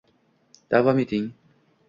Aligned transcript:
davom 0.71 1.03
eting👇👇👇 1.03 1.29